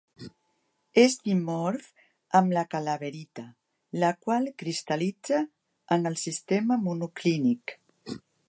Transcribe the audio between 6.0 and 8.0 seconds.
el sistema monoclínic.